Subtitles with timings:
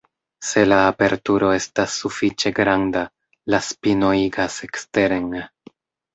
[0.51, 3.05] Se la aperturo estas sufiĉe granda,
[3.55, 5.31] la spino igas eksteren.